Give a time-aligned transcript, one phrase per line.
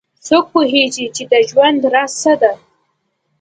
[0.27, 2.53] څوک پوهیږي چې د ژوند راز څه ده